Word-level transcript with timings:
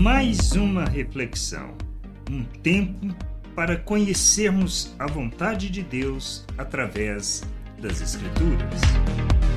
Mais 0.00 0.52
uma 0.52 0.86
reflexão, 0.86 1.76
um 2.30 2.42
tempo 2.42 3.14
para 3.54 3.76
conhecermos 3.76 4.94
a 4.98 5.06
vontade 5.06 5.68
de 5.68 5.82
Deus 5.82 6.46
através 6.56 7.42
das 7.78 8.00
Escrituras, 8.00 8.80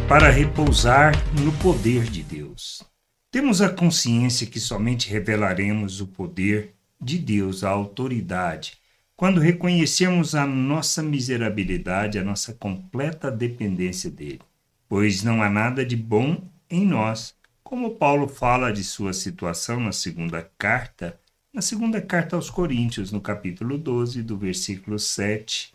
para 0.06 0.30
repousar 0.30 1.14
no 1.42 1.54
poder 1.60 2.04
de 2.04 2.24
Deus. 2.24 2.84
Temos 3.32 3.62
a 3.62 3.70
consciência 3.70 4.46
que 4.46 4.60
somente 4.60 5.10
revelaremos 5.10 6.02
o 6.02 6.08
poder 6.08 6.76
de 7.00 7.18
Deus, 7.20 7.64
a 7.64 7.70
autoridade, 7.70 8.74
quando 9.16 9.40
reconhecemos 9.40 10.36
a 10.36 10.46
nossa 10.46 11.02
miserabilidade, 11.02 12.20
a 12.20 12.24
nossa 12.24 12.54
completa 12.54 13.32
dependência 13.32 14.12
dele, 14.12 14.42
pois 14.90 15.24
não 15.24 15.42
há 15.42 15.50
nada 15.50 15.86
de 15.86 15.96
bom 15.96 16.44
em 16.70 16.86
nós, 16.86 17.34
como 17.74 17.96
Paulo 17.96 18.28
fala 18.28 18.72
de 18.72 18.84
sua 18.84 19.14
situação 19.14 19.80
na 19.80 19.92
segunda 19.92 20.48
carta, 20.60 21.20
na 21.52 21.60
segunda 21.60 22.00
carta 22.00 22.36
aos 22.36 22.48
Coríntios, 22.48 23.12
no 23.12 23.20
capítulo 23.20 23.80
12, 23.80 24.22
do 24.22 24.38
versículo 24.38 25.00
7 25.00 25.74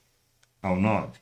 ao 0.63 0.81
9. 0.81 1.19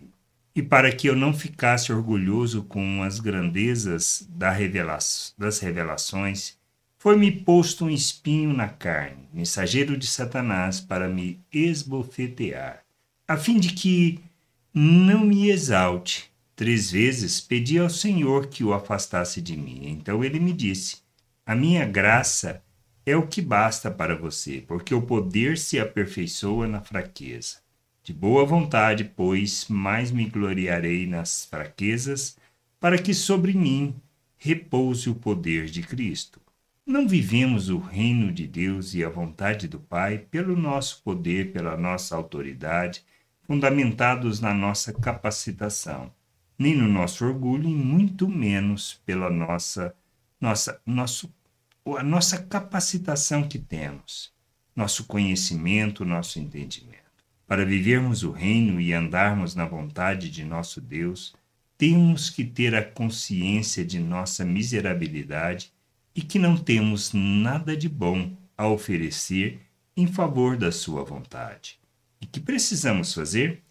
E 0.54 0.62
para 0.62 0.94
que 0.94 1.08
eu 1.08 1.16
não 1.16 1.32
ficasse 1.32 1.90
orgulhoso 1.90 2.62
com 2.62 3.02
as 3.02 3.20
grandezas 3.20 4.28
das 4.28 5.60
revelações, 5.60 6.58
foi-me 6.98 7.32
posto 7.32 7.86
um 7.86 7.90
espinho 7.90 8.52
na 8.52 8.68
carne, 8.68 9.30
mensageiro 9.32 9.96
de 9.96 10.06
Satanás, 10.06 10.78
para 10.78 11.08
me 11.08 11.40
esbofetear, 11.50 12.82
a 13.26 13.38
fim 13.38 13.58
de 13.58 13.72
que 13.72 14.20
não 14.74 15.24
me 15.24 15.48
exalte. 15.48 16.30
Três 16.56 16.90
vezes 16.90 17.38
pedi 17.38 17.78
ao 17.78 17.90
Senhor 17.90 18.46
que 18.46 18.64
o 18.64 18.72
afastasse 18.72 19.42
de 19.42 19.54
mim. 19.54 19.90
Então 19.90 20.24
ele 20.24 20.40
me 20.40 20.54
disse: 20.54 21.02
A 21.44 21.54
minha 21.54 21.84
graça 21.84 22.62
é 23.04 23.14
o 23.14 23.26
que 23.26 23.42
basta 23.42 23.90
para 23.90 24.16
você, 24.16 24.64
porque 24.66 24.94
o 24.94 25.02
poder 25.02 25.58
se 25.58 25.78
aperfeiçoa 25.78 26.66
na 26.66 26.80
fraqueza. 26.80 27.58
De 28.02 28.14
boa 28.14 28.46
vontade, 28.46 29.04
pois, 29.04 29.66
mais 29.68 30.10
me 30.10 30.24
gloriarei 30.30 31.06
nas 31.06 31.44
fraquezas, 31.44 32.38
para 32.80 32.96
que 32.96 33.12
sobre 33.12 33.52
mim 33.52 33.94
repouse 34.38 35.10
o 35.10 35.14
poder 35.14 35.66
de 35.66 35.82
Cristo. 35.82 36.40
Não 36.86 37.06
vivemos 37.06 37.68
o 37.68 37.78
reino 37.78 38.32
de 38.32 38.46
Deus 38.46 38.94
e 38.94 39.04
a 39.04 39.10
vontade 39.10 39.68
do 39.68 39.78
Pai 39.78 40.18
pelo 40.18 40.56
nosso 40.56 41.02
poder, 41.02 41.52
pela 41.52 41.76
nossa 41.76 42.16
autoridade, 42.16 43.04
fundamentados 43.42 44.40
na 44.40 44.54
nossa 44.54 44.92
capacitação, 44.92 46.12
nem 46.58 46.74
no 46.74 46.88
nosso 46.88 47.24
orgulho 47.24 47.68
e 47.68 47.74
muito 47.74 48.28
menos 48.28 49.00
pela 49.04 49.30
nossa 49.30 49.94
nossa 50.40 50.80
nosso 50.84 51.32
a 51.98 52.02
nossa 52.02 52.42
capacitação 52.42 53.46
que 53.46 53.58
temos, 53.58 54.32
nosso 54.74 55.04
conhecimento, 55.04 56.04
nosso 56.04 56.40
entendimento. 56.40 56.96
Para 57.46 57.64
vivermos 57.64 58.24
o 58.24 58.32
reino 58.32 58.80
e 58.80 58.92
andarmos 58.92 59.54
na 59.54 59.64
vontade 59.64 60.28
de 60.28 60.44
nosso 60.44 60.80
Deus, 60.80 61.32
temos 61.78 62.28
que 62.28 62.44
ter 62.44 62.74
a 62.74 62.82
consciência 62.82 63.84
de 63.84 64.00
nossa 64.00 64.44
miserabilidade 64.44 65.72
e 66.14 66.22
que 66.22 66.38
não 66.38 66.56
temos 66.56 67.12
nada 67.12 67.76
de 67.76 67.88
bom 67.88 68.36
a 68.56 68.66
oferecer 68.66 69.60
em 69.96 70.06
favor 70.06 70.56
da 70.56 70.72
Sua 70.72 71.04
vontade. 71.04 71.78
E 72.20 72.26
que 72.26 72.40
precisamos 72.40 73.14
fazer? 73.14 73.62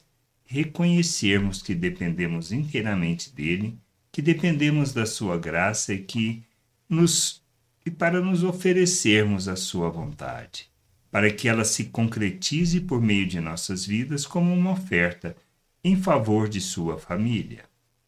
Reconhecermos 0.45 1.61
que 1.61 1.73
dependemos 1.75 2.51
inteiramente 2.51 3.33
dele, 3.33 3.77
que 4.11 4.21
dependemos 4.21 4.93
da 4.93 5.05
Sua 5.05 5.37
graça 5.37 5.93
e 5.93 5.99
que 5.99 6.43
nos 6.87 7.43
e 7.85 7.91
para 7.91 8.19
nos 8.19 8.43
oferecermos 8.43 9.47
a 9.47 9.55
Sua 9.55 9.89
vontade, 9.89 10.69
para 11.11 11.31
que 11.31 11.47
ela 11.47 11.63
se 11.63 11.85
concretize 11.85 12.81
por 12.81 13.01
meio 13.01 13.27
de 13.27 13.39
nossas 13.39 13.85
vidas 13.85 14.25
como 14.25 14.53
uma 14.53 14.71
oferta 14.71 15.35
em 15.83 15.95
favor 15.95 16.49
de 16.49 16.61
Sua 16.61 16.97
família 16.97 17.63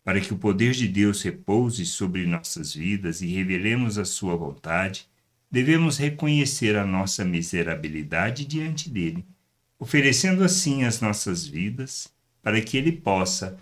para 0.08 0.22
que 0.22 0.34
o 0.34 0.38
poder 0.38 0.72
de 0.72 0.88
Deus 0.88 1.22
repouse 1.22 1.86
sobre 1.86 2.26
nossas 2.26 2.74
vidas 2.74 3.20
e 3.20 3.28
revelemos 3.28 3.98
a 3.98 4.06
Sua 4.06 4.38
vontade, 4.38 5.06
devemos 5.52 5.98
reconhecer 5.98 6.78
a 6.78 6.86
nossa 6.86 7.26
miserabilidade 7.26 8.46
diante 8.46 8.90
dele, 8.90 9.26
oferecendo 9.78 10.46
assim 10.46 10.86
as 10.86 11.02
nossas 11.02 11.46
vidas 11.46 12.08
para 12.48 12.62
que 12.62 12.78
ele 12.78 12.94
possa 12.94 13.58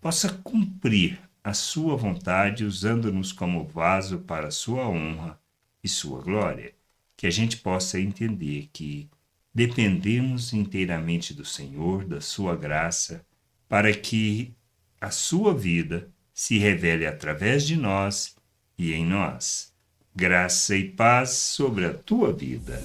possa 0.00 0.30
cumprir 0.30 1.20
a 1.44 1.52
sua 1.52 1.94
vontade 1.94 2.64
usando-nos 2.64 3.32
como 3.32 3.66
vaso 3.66 4.20
para 4.20 4.50
sua 4.50 4.88
honra 4.88 5.38
e 5.84 5.88
sua 5.90 6.22
glória, 6.22 6.72
que 7.18 7.26
a 7.26 7.30
gente 7.30 7.58
possa 7.58 8.00
entender 8.00 8.70
que 8.72 9.10
dependemos 9.54 10.54
inteiramente 10.54 11.34
do 11.34 11.44
Senhor, 11.44 12.06
da 12.06 12.22
sua 12.22 12.56
graça, 12.56 13.26
para 13.68 13.92
que 13.92 14.54
a 14.98 15.10
sua 15.10 15.52
vida 15.52 16.08
se 16.32 16.56
revele 16.56 17.06
através 17.06 17.66
de 17.66 17.76
nós 17.76 18.36
e 18.78 18.94
em 18.94 19.04
nós. 19.04 19.70
Graça 20.16 20.74
e 20.74 20.88
paz 20.88 21.28
sobre 21.28 21.84
a 21.84 21.92
tua 21.92 22.32
vida. 22.32 22.82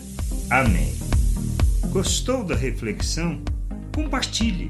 Amém. 0.49 0.93
Gostou 1.93 2.43
da 2.43 2.55
reflexão? 2.57 3.41
Compartilhe. 3.95 4.69